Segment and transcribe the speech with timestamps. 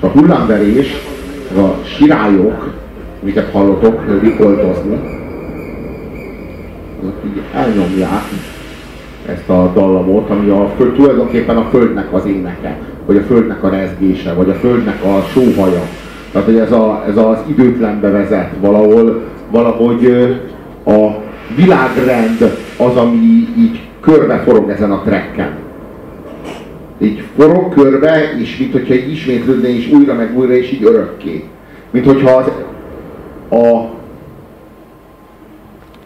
[0.00, 0.96] a hullámverés,
[1.56, 2.72] a sirályok,
[3.22, 4.98] amiket hallotok rikoltozni,
[7.00, 8.22] azok így elnyomják
[9.26, 13.68] ezt a dallamot, ami a föld, tulajdonképpen a földnek az éneke, vagy a földnek a
[13.68, 15.82] rezgése, vagy a földnek a sóhaja.
[16.32, 20.06] Tehát, hogy ez, a, ez az időtlenbe vezet valahol, valahogy
[20.86, 21.06] a
[21.56, 25.65] világrend az, ami így körbe forog ezen a trekken.
[26.98, 31.44] Így forog körbe, és mint hogyha így ismétlődne, és újra meg újra, és így örökké.
[31.90, 32.46] Mint hogyha az,
[33.58, 33.90] a,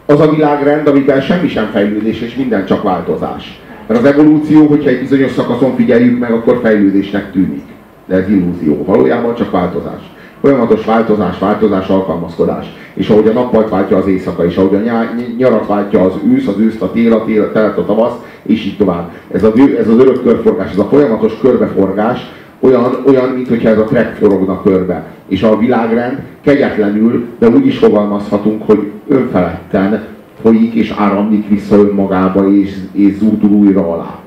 [0.07, 3.61] az a világrend, amiben semmi sem fejlődés, és minden csak változás.
[3.87, 7.65] Mert az evolúció, hogyha egy bizonyos szakaszon figyeljük meg, akkor fejlődésnek tűnik.
[8.07, 8.85] De ez illúzió.
[8.85, 10.01] Valójában csak változás.
[10.41, 12.67] Folyamatos változás, változás, alkalmazkodás.
[12.95, 14.93] És ahogy a nappalt váltja az éjszaka, és ahogy a
[15.37, 18.65] nyarat váltja az ősz, az őszt a tél, a tél, a telet a tavasz, és
[18.65, 19.11] így tovább.
[19.31, 23.85] Ez, a, ez az örök körforgás, ez a folyamatos körbeforgás, olyan, olyan mintha ez a
[23.85, 25.07] track forogna körbe.
[25.27, 30.05] És a világrend kegyetlenül, de úgy is fogalmazhatunk, hogy önfeledten
[30.43, 34.19] folyik és áramlik vissza önmagába, és, és zúdul újra alá.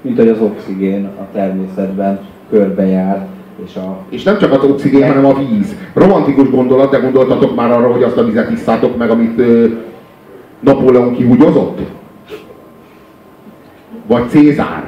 [0.00, 3.26] Mint hogy az oxigén a természetben körbejár,
[3.66, 3.96] és, a...
[4.08, 5.76] és nem csak az oxigén, hanem a víz.
[5.94, 9.66] Romantikus gondolat, de gondoltatok már arra, hogy azt a vizet isszátok meg, amit ö,
[10.60, 11.78] Napóleon kihúgyozott?
[14.06, 14.84] Vagy Cézár?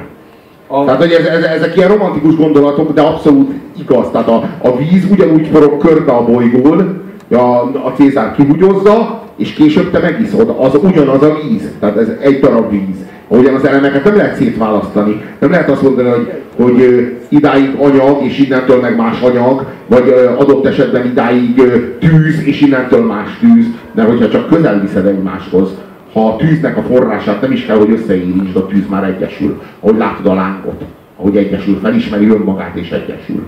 [0.67, 0.85] A...
[0.85, 4.09] Tehát, hogy ez, ez, ezek ilyen romantikus gondolatok, de abszolút igaz.
[4.11, 7.37] Tehát a, a víz ugyanúgy forog körbe a bolygón, a,
[7.85, 10.55] a Cézár kihugyozza, és később te megiszod.
[10.59, 11.71] Az ugyanaz a víz.
[11.79, 13.07] Tehát ez egy darab víz.
[13.31, 15.21] Ahogyan az elemeket nem lehet szétválasztani.
[15.39, 20.65] Nem lehet azt mondani, hogy, hogy idáig anyag, és innentől meg más anyag, vagy adott
[20.65, 21.55] esetben idáig
[21.99, 23.65] tűz, és innentől más tűz.
[23.93, 25.69] Mert hogyha csak közel viszed egymáshoz,
[26.13, 29.61] ha a tűznek a forrását nem is kell, hogy összeérintsd, a tűz már egyesül.
[29.79, 30.83] Ahogy látod a lángot,
[31.17, 33.43] ahogy egyesül, felismeri önmagát és egyesül.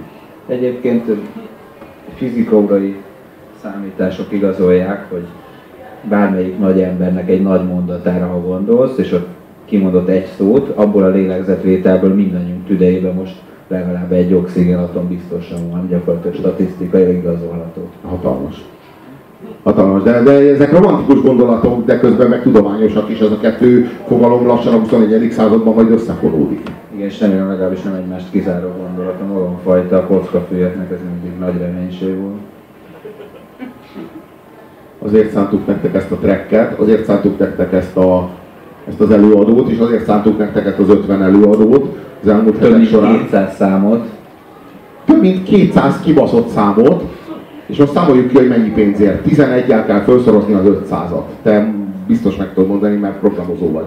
[0.48, 1.06] Egyébként
[2.16, 2.96] fizikórai
[3.64, 5.26] számítások igazolják, hogy
[6.10, 9.28] bármelyik nagy embernek egy nagy mondatára, ha gondolsz, és ott
[9.66, 13.36] kimondott egy szót, abból a lélegzetvételből mindannyiunk tüdejében most
[13.68, 17.90] legalább egy oxigénatom biztosan van, gyakorlatilag statisztikai igazolható.
[18.06, 18.66] Hatalmas.
[19.64, 24.46] Hatalmas, de, de ezek romantikus gondolatok, de közben meg tudományosak is, ez a kettő fogalom
[24.46, 25.32] lassan a 21.
[25.32, 26.62] században majd összefonódik.
[26.94, 31.58] Igen, és remélem legalábbis nem egymást kizáró gondolat, a magamfajta a kockafűeknek ez mindig nagy
[31.58, 32.40] reménység volt.
[35.00, 38.30] Azért szántuk nektek ezt a trekket, azért szántuk nektek ezt, a,
[38.92, 43.18] ezt az előadót, és azért szántuk nektek az 50 előadót az elmúlt Több mint során.
[43.18, 44.06] 200 számot.
[45.06, 47.04] Több mint 200 kibaszott számot,
[47.66, 49.26] és most számoljuk ki, hogy mennyi pénzért.
[49.28, 51.24] 11-el kell felszorozni az 500-at.
[51.44, 51.74] Te
[52.08, 53.86] biztos meg tudod mondani, mert programozó vagy.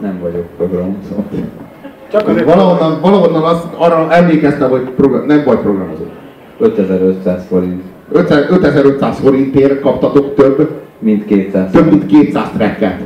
[0.00, 1.24] Nem vagyok programozó.
[2.10, 6.04] Csak azért valahonnan, valahonnan azt, arra emlékeztem, hogy program, nem vagy programozó.
[6.58, 7.82] 5500 forint.
[8.12, 10.68] 5500 forintért kaptatok több,
[10.98, 11.70] mint 200.
[11.70, 13.00] Több mint 200 tracket.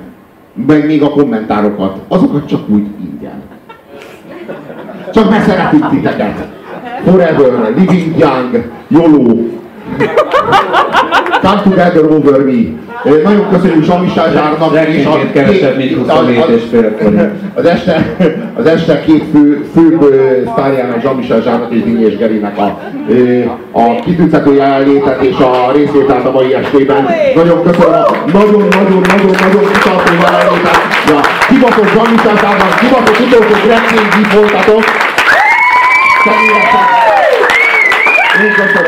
[0.66, 1.98] Meg még a kommentárokat.
[2.08, 3.42] Azokat csak úgy ingyen.
[5.12, 6.48] Csak beszeretünk titeket.
[7.04, 9.34] Forever, Living Young, YOLO.
[11.42, 12.60] Come together over me.
[13.04, 16.96] Nagyon köszönjük Samisá Zsárnak és a kevesebb, mint 27 és fél
[17.54, 18.16] az este,
[18.54, 22.78] az este két fő, fő sztárjának, Zsamisá Zsárnak és Dinyés Gerinek a,
[23.72, 27.06] a kitűntető jelenlétet és a részvételt a mai estében.
[27.34, 30.78] Nagyon köszönöm a nagyon-nagyon-nagyon-nagyon kitartó jelenlétet.
[31.08, 33.80] Ja, kibaszott Zsamisá Zsárnak, kibaszott utolsó Greg
[34.34, 34.84] voltatok.
[38.42, 38.81] Én köszönöm.